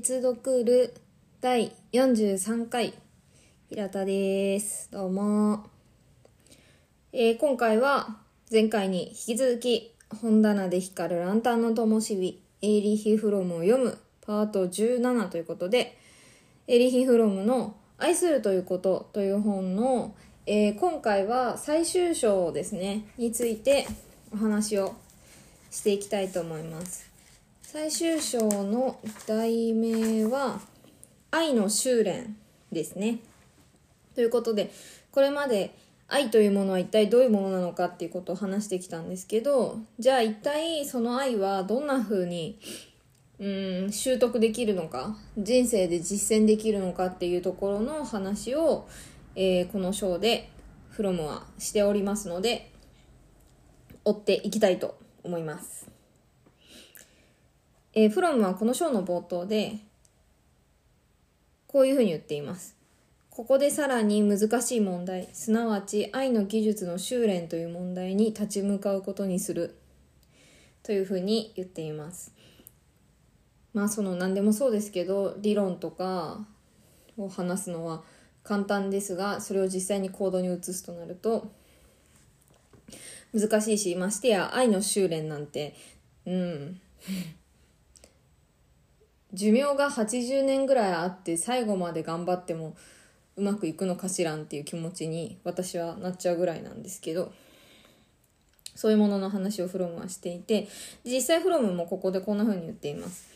[0.00, 0.94] 鉄読る
[1.42, 2.94] 第43回
[3.68, 4.90] 平田です。
[4.90, 5.66] どうも、
[7.12, 8.16] えー今回は
[8.50, 15.98] 前回に引き続き本棚で光るランタンの灯火エイリヒ・フロムを読むパート17ということで
[16.66, 20.14] エイリヒ・フロムの「愛するということ」という本の、
[20.46, 23.86] えー今回は最終章ですねについて
[24.32, 24.94] お話を
[25.70, 27.09] していきたいと思います。
[27.72, 28.98] 最終章の
[29.28, 30.60] 題名は
[31.30, 32.36] 「愛の修練」
[32.72, 33.20] ですね
[34.16, 34.72] ということで
[35.12, 35.70] これまで
[36.08, 42.58] 愛というものは一体どういうものなのかっていうことを話してきたんですけどじゃあ一体その愛はどんな風に
[43.38, 43.46] う
[43.86, 48.88] ん習得できるのか人生で実践できるのかっていうところの話を、
[49.36, 50.48] えーこの章で
[50.88, 52.72] フロムはしておりますので
[54.04, 55.99] 追っていきたいと思います。
[57.92, 59.78] えーフロムはこの章の冒頭で
[61.66, 62.76] こういうふうに言っています。
[63.30, 69.76] ここでさらに難しい問題、すなわち愛の技術の修練という問題に立ち向かうことにする
[70.82, 72.32] というふうに言っています。
[73.72, 76.44] まあその何でもそうですけど理論とか
[77.16, 78.02] を話すのは
[78.42, 81.50] 簡単ですがそれを実際に行動に移すとなると
[83.32, 85.74] 難しいしましてや愛の修練なんて
[86.26, 86.80] うん
[89.32, 92.74] 寿命が80年ぐらいあって最後まで頑張っても
[93.36, 97.32] うまくいくのかしらんっていう気持ちに私はなっちゃうぐらいなんですけど
[98.74, 100.68] そういうものの話をフロムはしていて
[101.04, 103.28] 実際フロムもここでこんな風に言っています。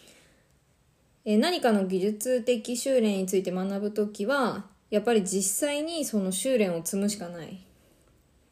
[1.27, 7.65] え何かの技術的修練について学ぶときはやっぱり実際にその修練を積むしかない。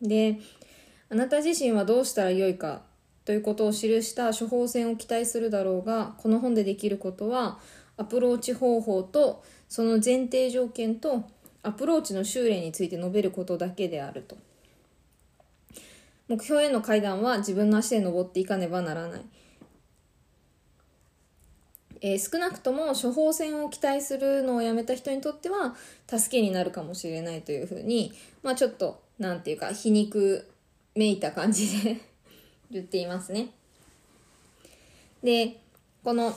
[0.00, 0.38] で
[1.10, 2.83] あなた自身はどうしたらよいか
[3.24, 7.58] ということを記した処方箋を期待するだろうがこの本でできることは
[7.96, 11.24] アプローチ方法とその前提条件と
[11.62, 14.36] アプローチの修練について述べることだけであると。
[16.28, 19.20] 目標への階段は自分の足で登っていかねばならない、
[22.00, 28.12] えー少なくとも処方箋を期待するのをやめた人にとっては助けになるかもしれないというふうに、
[28.42, 30.48] まあ、ちょっとなんていうか皮肉
[30.94, 32.00] めいた感じで
[32.72, 33.50] 言っていますね。
[35.22, 35.60] で、
[36.02, 36.34] この、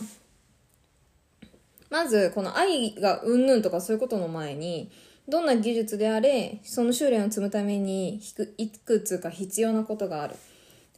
[1.89, 4.91] まず、この愛がうんぬんとかそういうことの前に、
[5.27, 10.35] どんな技術であれ、その修練を積むためにひくいくつか必要なことがある。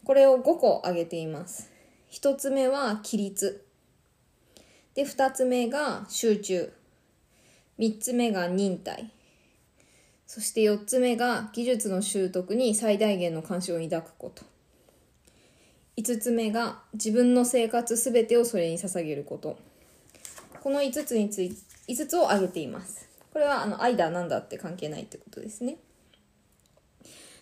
[0.04, 1.72] これを5個挙げています。
[2.12, 3.66] 1つ目は規律。
[4.96, 6.74] で、2つ目が集中。
[7.80, 9.12] 3つ目が忍耐。
[10.26, 14.44] そして4つ目が技術の習得に最大限の関心を抱くこと。
[15.98, 19.58] 5つ目が自分の生活すべてをそれに捧げること。
[20.62, 23.10] この5つについ5つを挙げています。
[23.34, 25.78] これはあの愛だなんだって関係ないってことですね。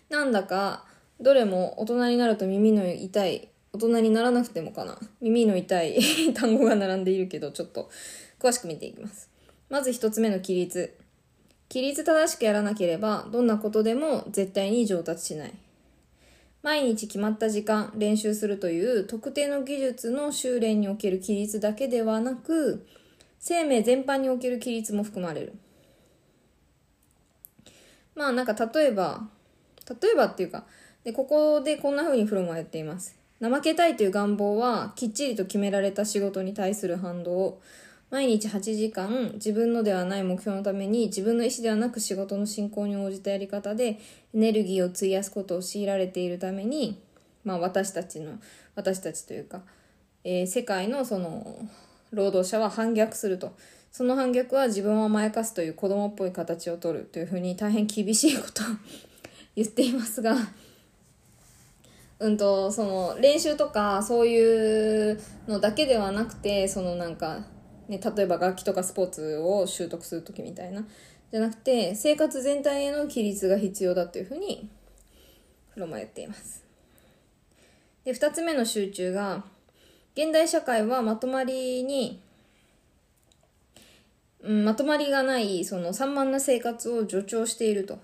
[0.08, 0.84] なんだか
[1.20, 4.98] どれも大人になると耳の痛い大人にならなくてもかな。
[5.20, 5.98] 耳の痛い
[6.32, 7.90] 単語が並んでいるけどちょっと
[8.38, 9.28] 詳しく見ていきます。
[9.68, 10.94] まず1つ目の規律。
[11.68, 15.52] 規律正しくやらなければどんなことでも絶対に上達しない。
[16.62, 22.86] 毎日決まった時間練習するという特定の技術の修練における規律だけではなく
[23.38, 25.54] 生命全般における規律も含まれる。
[28.14, 29.28] まあなんか例えば
[29.88, 30.64] 例えばっていうか
[31.04, 33.16] でここでこんな風にフロムはやっています。
[33.40, 37.60] 怠けたいという願望はきっちりと決められた仕事に対する反動。
[38.16, 43.98] 毎日8時間自分のではない目標のために自分の意思ではなく仕事の進行に応じたやり方でエ
[44.32, 46.98] ネルギーを費やすことを強いられているために、
[47.44, 48.38] まあ、私たちの
[48.74, 49.60] 私たちというか、
[50.24, 51.58] えー世界のその
[52.10, 53.54] 労働者は反逆すると。
[53.92, 58.66] その反逆は自分を甘やかすという子供っぽい形をとるというふうに大変厳しいことを
[59.56, 60.36] 言っていますが
[62.18, 67.46] うんとその練習とかそういうのだけではなくてそのなんか、
[67.88, 70.84] ね、例えば楽器とかスポーツを習得する時みたいな
[71.30, 74.68] じゃなくて生活全体への規律が必要だというふうに
[75.70, 76.64] フロマは言っています
[78.04, 79.44] で2つ目の集中が
[80.14, 82.22] 現代社会はまとまりに、
[84.42, 87.98] うん、まとまりがないその散漫な生活を助長していると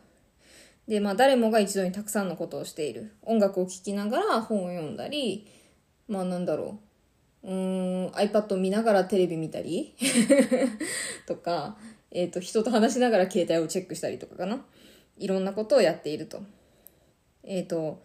[0.88, 3.14] で、まあ、誰もが一度にたくさんのことをしている。
[3.22, 5.46] 音楽を聴きながら本を読んだり、
[6.08, 6.91] まあ、なんだろう。
[7.44, 9.94] うん、iPad を見ながらテレビ見たり
[11.26, 11.76] とか、
[12.10, 14.64] えっ、と、人と話しながら携帯をチェックしたりとかかな。
[15.18, 16.42] いろんなことをやっていると。
[17.42, 18.00] えっ、と、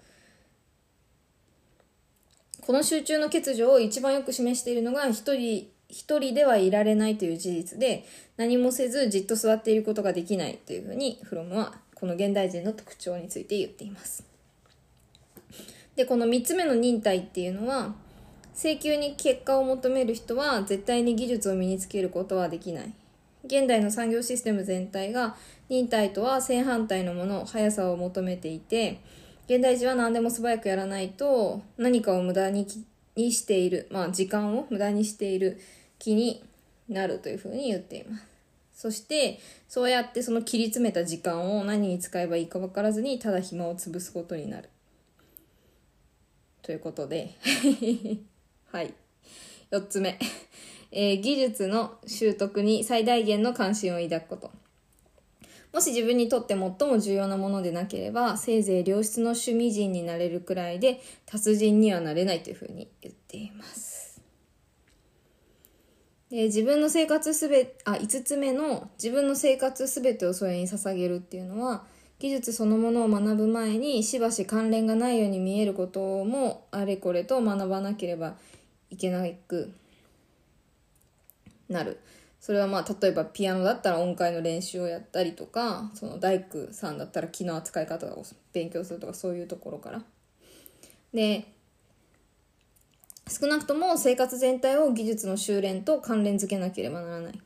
[2.61, 8.05] この集中の欠如を一番よく示しているのが一人一人ではいられないという事実で
[8.35, 14.25] 何もせずじっと座っていることができないというふうにフロムはこの現代人の特徴について言っています
[15.95, 17.95] でこの3つ目の忍耐っていうのは
[18.57, 22.93] 請求に結果を求める人は絶対に技術を身につけることはできない。
[23.45, 25.35] 現代の産業システム全体が
[25.69, 28.99] 忍耐とは正反対のもの速さを求めていて
[29.45, 32.67] 現代人は何でも素早くやらないと何かを無駄に
[33.15, 35.59] にしている、まあ、時間を無駄にしている
[35.99, 36.43] 気に
[36.89, 38.25] なるというふうに言っています。
[38.73, 44.69] そしてそうやってその切り詰めた時間を何に使えばいいか分からずにただ暇を潰すことになる。
[46.63, 47.37] ということで。
[48.77, 48.93] はい。
[49.71, 50.19] 4つ目、
[50.91, 54.51] えー、技術の習得に最大限の関心を抱くこと。
[55.73, 64.21] もし自分にとって最も重要なものでなければ、せいぜい良質の趣味人になれるくらいで、達人にはなれないというふうに言っています。
[66.29, 71.83] で自分の生活すべ、あ、5つ目の自分の生活すべてをそれに捧げるっていうのは、
[72.19, 78.37] 技術そのものを学ぶ前にしばし関連がないように見えることもあれこれと学ばなければ
[78.89, 79.73] いけなく
[81.69, 81.99] なる。
[82.39, 88.23] それはまあ例えばピアノだったら音階の練習をやったりとかその大工さんだったら木の扱い方を
[88.53, 90.01] 勉強するとかそういうところから。
[91.13, 91.45] で
[93.29, 97.41] 少なくとも生活全体を技術の修練と関連づけなければならない。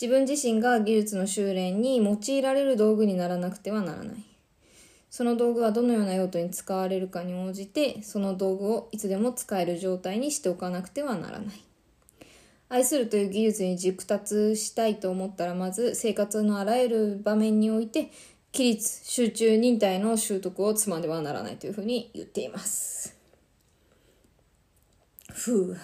[0.00, 4.33] 自分自身が技術の修練に用いられる道具にならなくてはならない。
[5.14, 11.62] その道具はどのような用途に使われるかに応じてその道具をいつでも使える状態にしておかなくてはならない。
[12.68, 18.10] 愛するという技術に熟達したいと思ったらまず生活のあらゆる場面において
[18.52, 23.16] 規律集中忍耐の習得を積まねばならないというふうに言っています。
[25.32, 25.76] ふう。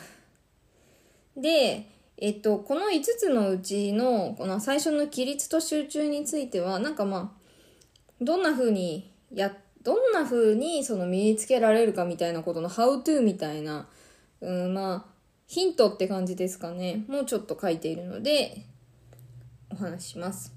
[1.36, 1.86] で
[2.16, 7.40] えっとこの5つのうちのこの最初の規律と集中についてはなんかまあ
[8.20, 13.88] どんなふうにやどんなふうにその身につけられるかみたいなことの How to みたいな、
[14.40, 17.04] うん、まあヒントって感じですかね。
[17.08, 18.66] もうちょっと書いているので、
[19.68, 20.54] お話しします。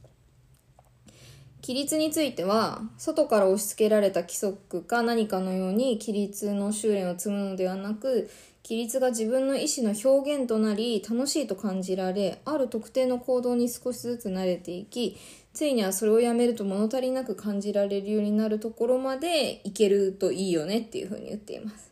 [1.63, 8.29] 規律については、外から押し付けられた規則か何かのように規律の修練を積むのではなく、
[8.63, 15.17] 規律が自分の意思の表現となり、楽しいと感じられ、ある特定の行動に少しずつ慣れていき、
[15.53, 21.91] ついにはそれをやめると物足りなく感じられるようになるところまでいけるといいよねっていうふうに言っています。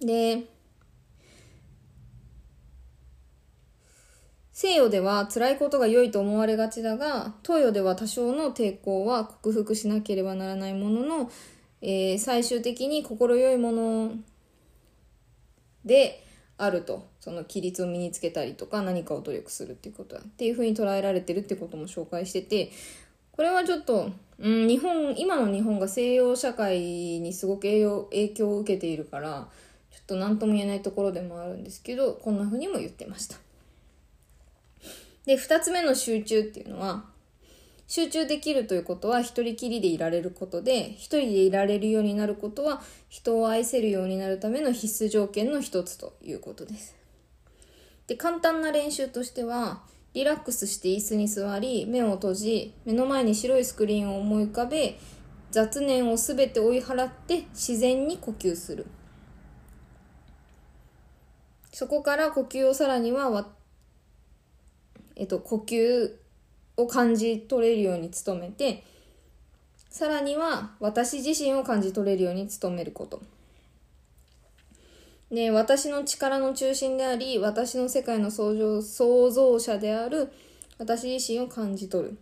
[0.00, 0.44] で、
[4.52, 11.30] 西洋では辛いことが良いと思われがちだが、東洋では多少の抵抗は克服しなければならないものの、
[11.80, 14.12] えー、最終的に心よいもの
[15.84, 16.24] で
[16.64, 17.06] あると。
[17.20, 20.22] その規律を身につけたりとか何かを努力するっていうことは。
[20.22, 22.70] っていうふうに捉えられてるってことも紹介してて、
[23.32, 29.48] これはちょっと、うん、日本、今の日本が西洋社会にすごく影響を受けているから、
[29.90, 33.36] ちょっと何とも言えないところでもあるんですけど、こんな風にも言ってました。
[35.26, 37.04] で、二つ目の集中っていうのは、
[37.94, 42.80] 集中できるということは一人きりでいられることで、一人でいられるようになることは
[43.10, 46.96] 人を愛せるようになるための必須条件の一つということです。
[48.06, 49.82] で、簡単な練習としては、
[50.14, 54.98] リラックスして椅子に座り、目を閉じ、目の前に白いスクリーンを思い浮かべ、
[55.50, 58.86] 雑念をすべて追い払って自然に呼吸する。
[61.74, 63.50] そこから呼吸をさらには
[65.14, 66.21] えっと、呼吸
[66.76, 68.84] を感じ取れるように努めて、
[69.90, 73.20] さらには私自身を感じ取れるように努めること。
[75.30, 80.32] で、私の力の中心であり、私の世界の創造創造者である
[80.78, 82.18] 私自身を感じ取る。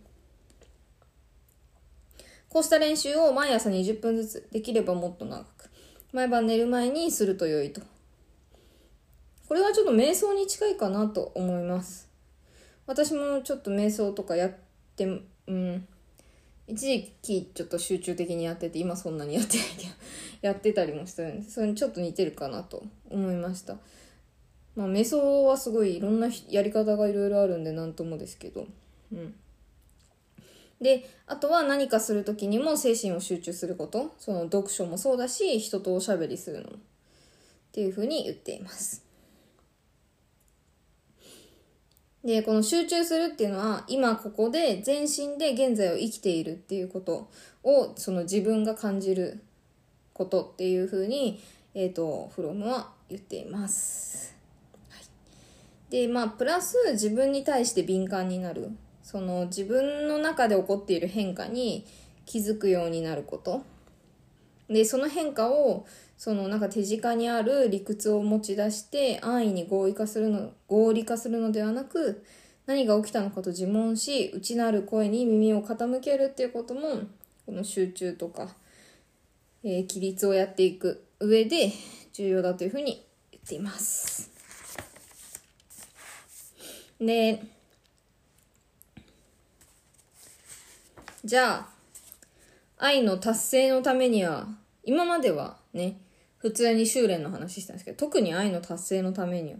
[2.49, 5.69] こうした練習を毎朝20分ずつ、できればもっと長く、
[6.11, 7.81] 毎晩寝る前にすると良いと。
[9.47, 12.10] これはちょっと瞑想に近いかなと思います。
[12.87, 14.53] 私もちょっと瞑想とかやっ
[14.95, 15.05] て、
[15.47, 15.87] うん、
[16.67, 19.89] 一時期ちょっと集中的にやってて、今そんなにやってないけど
[20.41, 23.77] やってたりもしたんで、それにちょっと似てるかなと思いました。
[24.75, 28.67] まあ、瞑想はすごいいろんなやり方がいろいろあるんで何ともですけど。
[29.11, 29.35] うん。
[30.79, 34.13] で、あとは何かする時にも精神を集中すること。
[34.17, 36.77] その読書もそうだし、人とおしゃべりするのも。
[36.77, 36.79] っ
[37.73, 39.03] ていうふうに言っています。
[42.23, 47.29] で、この集中するっていうのは、今ここで全身で現在を生きているっていうこと
[47.63, 49.43] を、その自分が感じる
[50.13, 51.41] ことっていうふうに、
[51.73, 54.35] えっ、ー、と、フロムは言っています。
[54.89, 55.03] はい、
[55.89, 58.69] でまあプラス自分に対して敏感になる。
[59.03, 61.85] その自分の中で起こっている変化に
[62.25, 63.63] 気づくようになること。
[64.71, 65.85] でその変化を
[66.17, 72.23] そのなんか手近にある理屈を持ち出して安易に合意化するの合理化するのではなく
[72.67, 77.01] 何が起きたのかと自問し内なる声に耳を傾けるっていうことも
[77.45, 78.49] この集中とか、
[79.63, 81.71] えー、規律をやっていく上で
[82.13, 84.31] 重要だというふうに言っています。
[86.99, 87.43] で
[91.25, 91.69] じゃあ
[92.77, 94.47] 愛の達成のためには
[94.83, 95.97] 今まではね
[96.37, 99.59] 普通に修練の話したんですけど特に愛の達成のためには、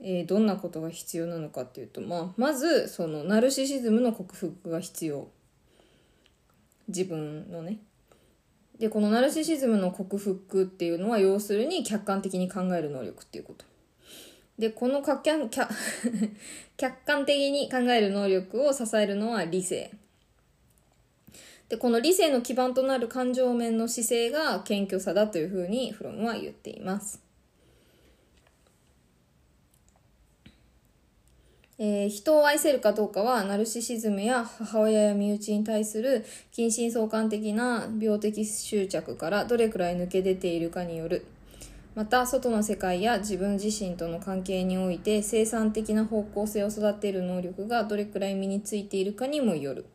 [0.00, 5.28] えー、どんなことが必要なのかっていうと、まあ、まずそのナルシシズムの克服が必要。
[6.88, 7.78] 自分のね。
[8.78, 13.64] でこのナルシシズムの克服っていうのは要するに客観的に考える能力っていうこと。
[14.58, 15.48] でこの客観
[16.76, 19.92] 客観的に考える能力を支えるのは理性。
[21.70, 27.22] でこの理性の基盤となる感情面の姿勢が謙虚さだというふうにフロムは言っています、
[31.78, 41.24] えー、人を愛せるかどうかはナルシシズムや母親や身内に対する近親相関的な病的執着からどれくらい抜け出ているかによる。
[41.94, 49.86] また外の世界や自分自身との関係において生産的な方向性を育てる能力がどれくらい身についているかにもよる。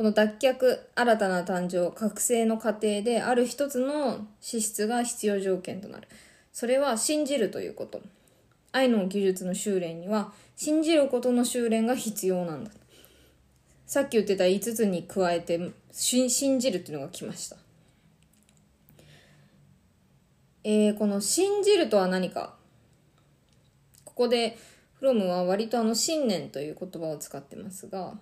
[0.00, 6.08] この脱却、新たな誕生、覚醒の過程である一つの資質が必要条件となる。
[6.54, 8.00] それは信じるということ。
[8.72, 12.70] 愛の技術の修練には信じることの修練が必要なんだ。
[13.84, 17.56] さっき言ってた5つに加えて信じるっていうのが来ました。
[20.64, 22.54] えー、この信じるとは何か。
[24.06, 24.56] ここで
[24.94, 28.14] フロムは割とあの信念という言葉を使ってますが、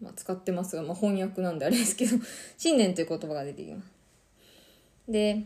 [0.00, 2.16] まあ、使ってますが、まあ、翻訳なんであれですけど
[2.56, 3.88] 信念という言葉が出てきます。
[5.08, 5.44] で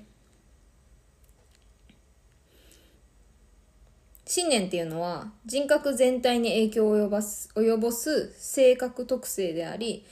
[4.26, 10.04] 信念っていうのは人格全体に影響を及ぼす及ぼす性格特性であり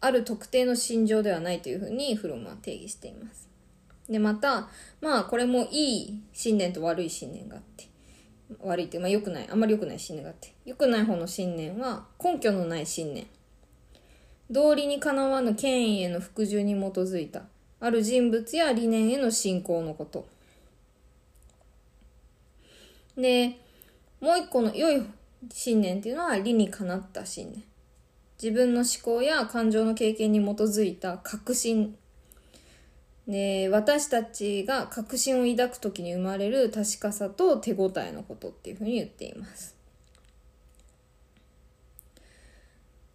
[0.00, 3.48] ある特定の心情ではないというふうにフロムは定義しています。
[4.08, 4.68] でまた
[5.00, 7.88] まあこれもいい信念と悪い信念があって
[8.60, 13.26] 悪いって、まあ、良くないあんまり良くない信念があって良くない方の信念は根拠のない信念
[14.50, 17.42] 道理にかなわぬ権威への服従に基づいた。
[17.80, 20.26] ある人物や理念への信仰のこと。
[23.16, 23.58] で
[24.20, 25.02] もう一個の良い
[25.52, 27.64] 信念っていうのは理にかなった信念。
[28.42, 31.96] 自分の思考や感情の経験に基づいた確信。
[33.26, 39.75] で私たちが確信を抱く時に生まれる確かさと手応えのことっていうふうに言っています。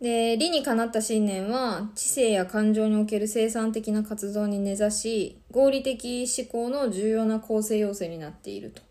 [0.02, 8.82] で理にかなった信念は知性や感情における生産的な活動に根ざし合理的思考の重要な構成要素になっていると。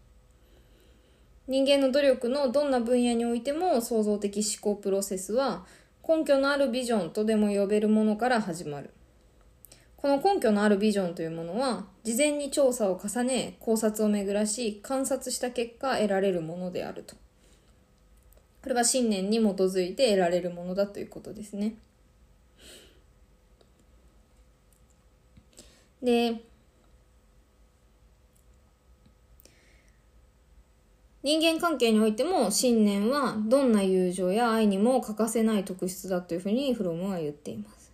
[1.49, 5.67] 人間の努力のどんな分野においても創造的思考プロセスは
[6.09, 8.91] 根拠のあるビジョンとでも呼べるものから始まる。
[9.97, 17.17] この根拠のあるビジョンというものは事前に調査を重ね考察を巡らし観察した結果得られるものであると。
[18.63, 21.75] これは信念に基づいて得られるものだということですね。
[26.03, 26.43] で、
[31.23, 37.93] 人間関係においても信念はどんな友情や愛にも欠かせない特質だというふうにフロムは言っています。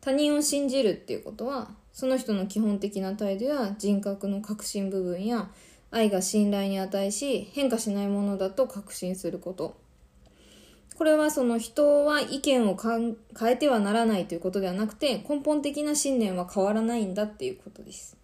[0.00, 5.50] 他人を信じるっていうことはその人の基本的な態度や人格の核心部分や
[5.90, 9.76] 愛が信頼に値し変化しないものだと確信すること
[10.98, 13.16] これはその人は意見を変
[13.48, 18.16] えてはならないということではなくて根本的な信念は変わらないんだっていうことです。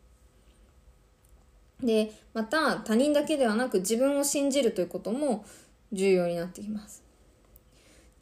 [1.81, 5.45] でまた他人だけではなく自分を信じるということも
[5.93, 7.04] 重要になってきます。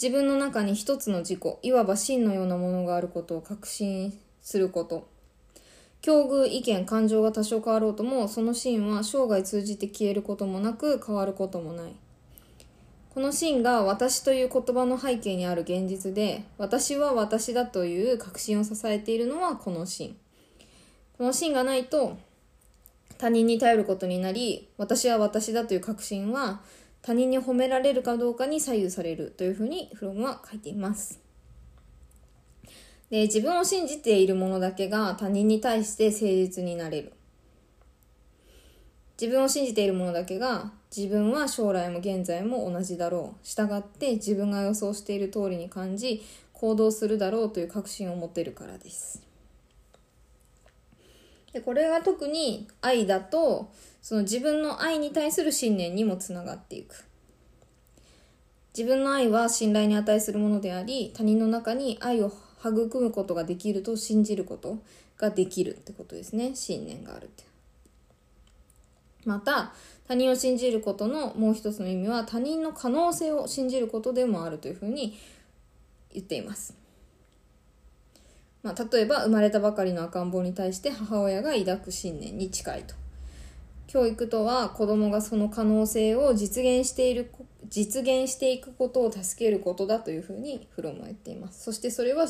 [0.01, 5.09] 自分の中に一つの自己いわば真のようなものがあることを確信すること
[6.03, 11.95] 境遇意見感情が多少変わろうともその真は生涯通じて消えることもなく変わることもない
[13.15, 20.17] この真が私という言葉の背景にある現実で私は私だという確信を支えているのはこの真
[21.19, 22.17] この真がないと
[23.19, 26.63] 他人に頼ることになり私は私だという確信は
[27.03, 31.21] 他人に褒められるかどうかに左右されるというふうにフロムは書いています。
[33.11, 37.13] で自分を信じているものだけが他人に対して誠実になれる。
[39.21, 43.47] 自分を信じている者だけが自分は将来も現在も同じだろう。
[43.47, 49.23] 従って自分が予想している通りに感じ行動するだろうという確信を持てるからです。
[51.53, 57.05] でこれが特に愛だとその自分の愛に対する信念にもつながっていく。
[58.77, 64.79] 自分の愛は信頼に値するものであり他人の中に愛を育むことができると信じること
[65.19, 66.55] ができるってことですね。
[66.55, 67.52] 信念があるって。
[69.25, 69.73] また
[70.09, 75.19] 他人を信じることのもう一つの意味は他人の可能性を信じることでもあるというふうに
[76.13, 76.75] 言っています。
[78.63, 82.95] まあ、例えば生まれたばかりの赤ん坊に対して母親が抱く信念に近いと。
[83.93, 87.31] 教育とは子供がその可能性を実現している
[87.69, 92.27] 実現していくことを助けることだというふうにフロムは言っていますそしてそれは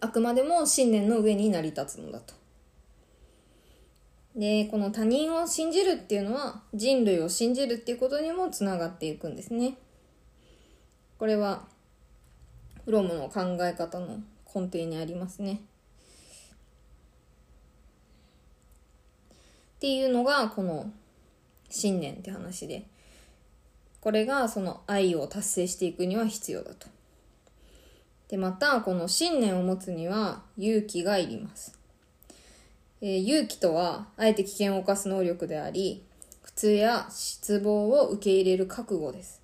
[0.00, 2.34] あくまでも信念の上に成り立つのだと
[4.34, 9.76] でこの他人を信じるっていうのは人類を信じるっていうことにもつながっていくんですね
[11.18, 11.64] これは
[12.84, 14.20] フロムの考え方の
[14.54, 15.60] 根底にありますね。
[19.76, 20.90] っていうのがこの
[21.68, 22.86] 信念って話で
[24.00, 26.88] これがその愛を達成していくには必要だと。
[28.28, 31.79] でまたこの信念を持つには勇気がいります。
[33.00, 36.04] えー、勇気とはあえて危険を冒す能力であり
[36.42, 39.40] 苦痛や失望を受け入れる覚悟です。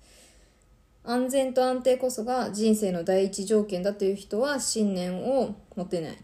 [1.03, 6.17] 安全と安定こそが人生の第一条件だという人は信念を持てない。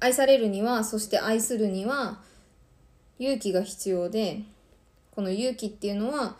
[0.00, 2.20] 愛されるには、そして愛するには
[3.18, 4.42] 勇気が必要で、
[5.12, 6.36] この勇気っていうのは、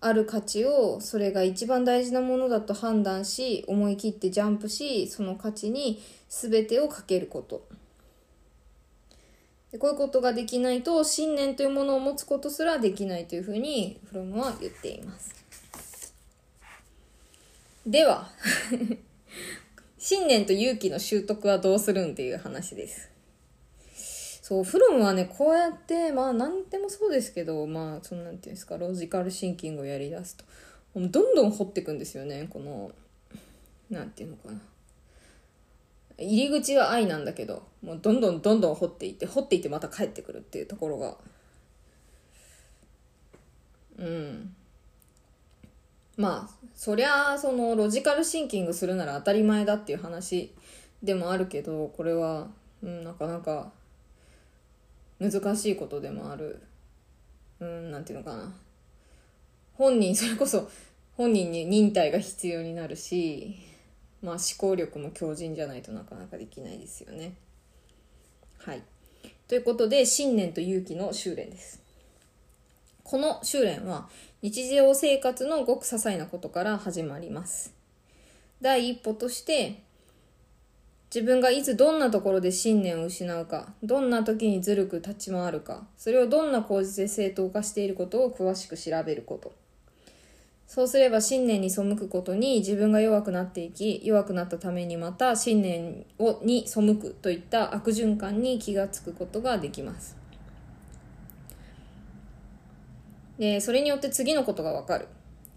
[0.00, 7.66] ある価値をそれが一番大事なものだと判断し、思い切ってジャンプし、その価値に全てをかけること。
[9.74, 16.14] でこういうことができないと、信念というものを持つことすらできないというふうにフロムは言っています。
[17.84, 18.30] では
[19.98, 23.10] 信念と勇気の習得はどうするんっていう話です。
[24.42, 30.44] そう、フロムはね、こうやって、まあ、なんでもそうですけど、まあ、その、なんていうんですか、ロジカルシンキングをやりだすと、
[30.94, 32.92] どんどん掘っていくんですよね、この、
[33.90, 34.60] なんていうのかな。
[36.18, 41.16] 入り口は愛なんだけど、もうどんどんどんどん掘っていって、掘っていってまた帰ってくるっていうところが、
[43.98, 44.54] うん。
[46.16, 50.54] まあそりゃそのロジカルシンキングするなら当たり前だっていう話
[51.02, 52.48] でもあるけどこれは、
[52.82, 53.72] うん、なかなか
[55.18, 56.62] 難しいことでもある。
[57.60, 58.52] うんなんていうのかな。
[59.74, 60.68] 本人それこそ
[61.16, 63.56] 本人に忍耐が必要になるし
[64.24, 67.34] まあ思考力も強靭じゃないとなかなかできないですよね
[68.58, 68.82] はい
[69.46, 71.82] ということで信念と勇気の修練です
[73.04, 74.08] この修練は
[74.44, 77.72] 日常生活のごく些細なことから始まります。
[78.60, 79.80] 第一歩として、
[81.14, 89.52] 自分がいつどんなところで信念を失うか、どんな時にずるく立ち回るか、それをどんな構図で正当化していることを詳しく調べること。
[90.66, 100.16] そうすれば信念に背くことに自分が弱くなっていき、弱くなったためにまた信念をに背くといった悪循環に気がつくことができます。
[103.38, 105.08] で、それによって次のことがわかる。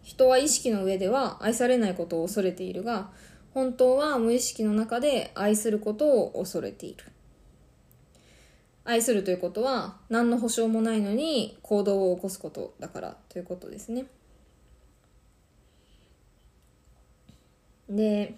[0.04, 3.10] 人は意識の上では愛されないことを恐れているが、
[3.54, 7.06] 本当は無意識の中で愛することを恐れている。
[8.84, 14.06] 愛するということは何の保証もないのに行動を起こすことだからということですね。
[17.90, 18.36] で、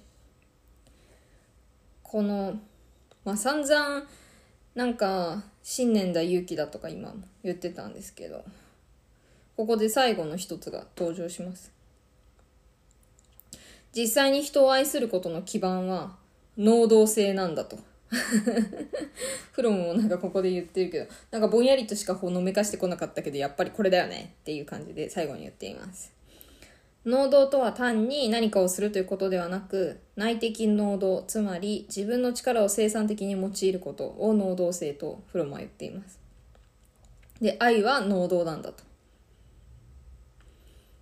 [2.04, 2.60] この、
[3.24, 4.04] まあ、散々
[4.76, 8.44] なんか信念だ勇気だとか今言ってたんですけど
[9.56, 11.72] ここで最後の一つが登場します。
[13.94, 16.16] 実際に人を愛することの基盤は
[16.58, 17.78] 能動性なんだと。
[19.52, 26.14] フロムもなんかここで言ってるけど、なんかぼんやりとしかほのめかしてこなかったけど、やっぱりこれだよねっていう感じで最後に言っています。
[27.06, 36.20] 能動とは単に何かをするということではなく、内的能動、つまり自分の力を生産的に用いることを能動性とフロムは言っています。
[37.42, 38.90] で、愛は能動なんだと。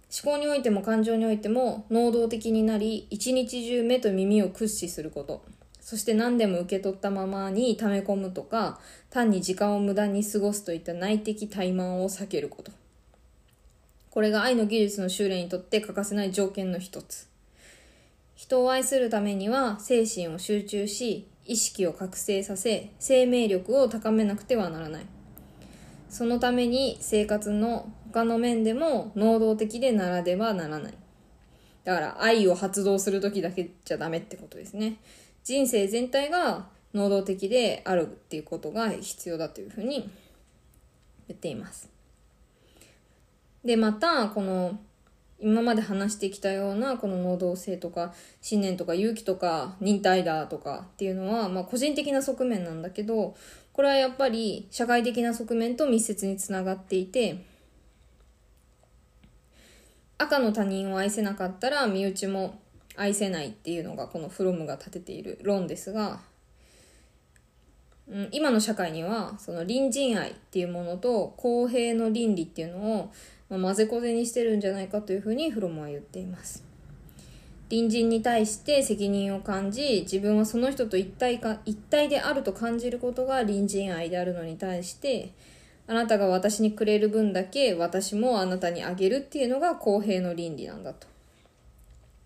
[0.10, 5.44] 思考においても感情においても能動的になり一日中目と耳を駆使すること
[5.82, 8.80] そして何でも受け取ったままに溜め込むとか
[9.10, 12.72] 単に時間を無駄に過ごすといった内的怠慢を避けること
[14.18, 17.28] これが愛の技術の修練にとって欠かせない条件の一つ。
[18.36, 25.06] 人を愛するためには精神を集中し意識を覚醒させ生命力を高めなくてはならない。
[26.10, 30.94] そのために生活の他の面でも能動的でならではならない。
[31.84, 34.98] だから愛を発動する時だけじゃダメってことですね。
[35.44, 40.10] 人生全体が能動的であるっていうことが必要だというふうに
[41.28, 41.97] 言っています。
[43.68, 44.80] でまたこの
[45.40, 53.36] 今まで話してきたようなこの能動性とか信念とか勇気とか忍耐だとかっていうのは、まあ、個人的な側面なんだけど
[53.74, 57.44] これはやっぱり社会的な側面と密接につながっていて
[60.18, 62.62] 赤の他人を愛せなかったら身内も
[62.96, 66.22] 愛せないっていうのがこのフロムが立てている論ですが、
[68.08, 73.12] うん、今の社会にはその隣人愛っていうものと公平の倫理っていうのを
[73.50, 76.64] まあ、混ぜこぜにしてるんじゃないかというふうにフロムは言っています。
[77.70, 85.34] 隣人に対して責任を感じ自分はその人と一体か一体であると感じることが隣人愛であるのに対して
[85.86, 91.08] あなたが私にくれる分だけ私もあなたにあげるっていうのが公平の倫理なんだと。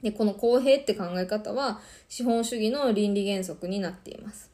[0.02, 1.80] でこの公平って考え方は
[2.10, 4.50] 資本主義の倫理原則になっています。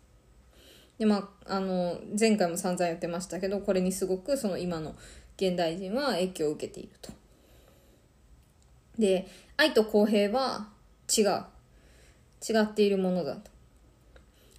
[0.97, 4.95] でまあ、あの前回も散々言ってましたけどこれにすごくその今の
[5.37, 7.11] 現代人は影響を受けていると。
[8.97, 10.67] で、愛と公平は
[11.15, 11.43] 違う。
[12.47, 13.51] 違っているものだと。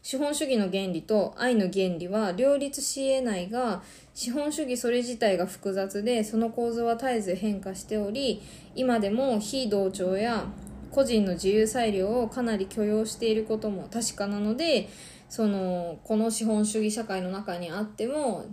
[0.02, 3.82] 資本主義の原理と愛の原理は両立し得ないが、
[4.14, 8.40] 資本主義それ自体が複雑で、その構造は絶えず変化しており、
[8.74, 10.46] 今でも非同調や
[10.90, 14.88] 個人の自由裁量をかなり許容していることも確かなので、
[15.28, 18.46] その、この資本主義社会の中にあっても、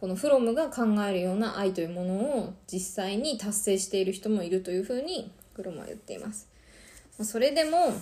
[0.00, 6.48] このフロムが考えるような愛というものを実際に達成している人もいるというふうにフロムは言っています。
[7.20, 7.94] それでも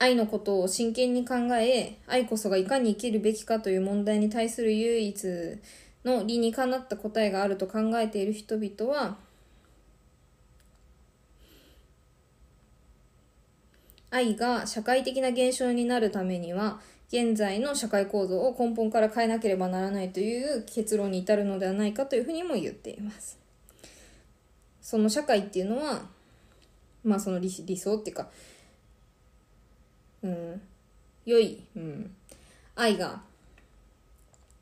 [0.00, 5.58] 愛のことを真剣に考え愛こそがいかに生きるべきかという問題に対する唯一
[6.04, 9.16] の理にかなった答えがあると考えている人々は
[14.10, 23.38] 愛が社会的な現象になるためには現在の社会構造を根本から変えなければならないという結論に至るのではないかというふうにも言っています。
[24.80, 26.02] その社会っていうのは、
[27.04, 28.28] まあその理理想っていうか、
[30.22, 30.60] うん、
[31.24, 32.14] 良い、うん、
[32.74, 33.22] 愛が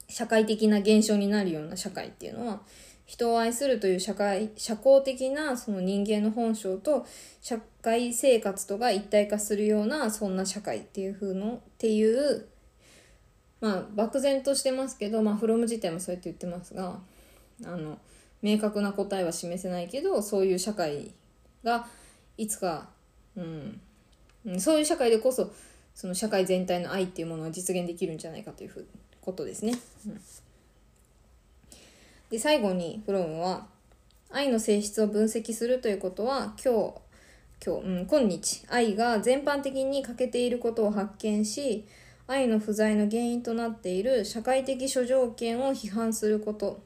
[0.08, 2.60] 社会的な現象になるような社会っていうのは、
[3.12, 7.06] 人を愛するという社会、社交的なその人間の本性と
[7.42, 12.46] 社会生活とが一体化するようなそんな社会っていう風の、っていう、
[13.60, 17.00] まあ漠然としてますけど、まあフロム自体もそうやって言ってますが、
[17.66, 17.98] あの、
[18.40, 21.12] 明確な答えは示せないけど、そういう社会
[21.62, 21.86] が
[22.38, 22.88] いつか、
[23.36, 23.78] うん、
[24.58, 25.52] そういう社会でこそ、
[25.94, 28.86] その社会全体の愛っていうものは実現できるんじゃないかというふう
[29.20, 29.74] ことですね。
[30.06, 30.20] うん
[32.32, 33.66] で、最後にフロムは、
[34.30, 36.94] 愛の性質を分析するということは、今日、
[37.62, 41.86] 今日、うん、今日、愛が全般的に欠けていることを発見し、
[42.26, 46.80] 愛の不在の原因となっている社会的諸条件を批判すること。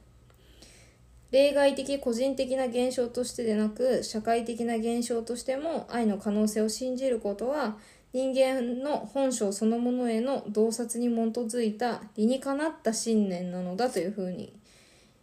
[1.31, 7.79] 例外的個人的な現象としてでなく、社会的な現象としても愛の可能性を信じることは、
[8.13, 14.53] 人間の本性そのものへの洞察に基づいた理にかなった信念なのだというふうに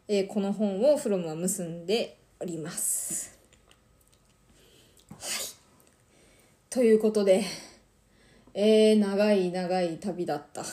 [0.08, 3.38] えー、この本をフロムは結んでおります。
[5.12, 5.20] はい。
[6.70, 7.46] ということで、
[8.54, 10.66] えー、長い長い旅だった。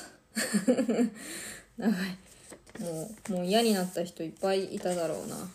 [1.78, 2.18] 長い。
[2.80, 5.36] もう、もう嫌になった人いっぱいいただろうな。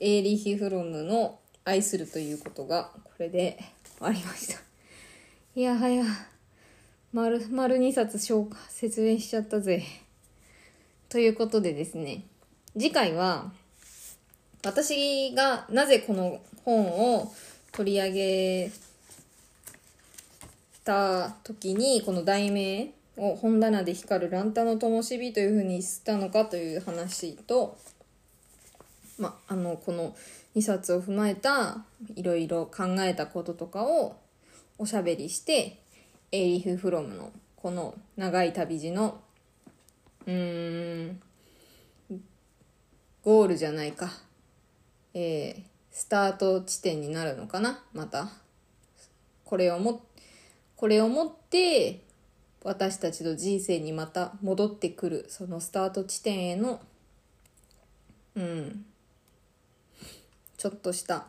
[0.00, 3.62] エーリヒ・フロムの愛するということが、これで
[3.98, 4.60] 終わりました。
[5.54, 6.04] いやはや、
[7.12, 9.84] 丸、丸2冊消化、説明しちゃったぜ。
[11.10, 12.22] ということでですね、
[12.74, 13.50] 次回は、
[14.64, 17.32] 私がなぜこの本を
[17.72, 18.70] 取り上げ
[20.84, 27.76] た時に、この題名を本棚で光るランタの灯火というふうにしたのかという話と、
[29.18, 30.14] ま、あの、この
[30.54, 34.14] 2冊を踏まえたいろいろ考えたこととかを
[34.78, 35.80] おしゃべりして、
[36.30, 39.20] エイリフ・フロムのこの長い旅路の
[40.30, 41.20] うん、
[43.24, 44.12] ゴールじゃないか。
[45.12, 47.82] えー、スタート地点になるのかな？
[47.92, 48.28] また。
[49.44, 50.02] これをも、
[50.76, 52.04] これをもって、
[52.62, 56.80] 私たちの人生にまた戻ってくる、そのスタート地点への、
[58.36, 58.84] うん、
[60.56, 61.26] ちょっとした、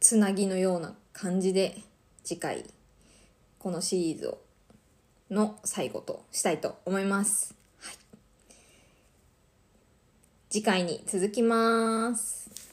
[0.00, 1.76] つなぎのような感じで、
[2.24, 2.64] 次回、
[3.60, 4.38] このシリーズを
[5.30, 7.54] の最後としたいと思います。
[7.80, 7.96] はい、
[10.50, 12.65] 次回に続きます。